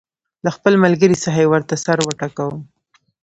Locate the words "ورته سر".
1.51-1.97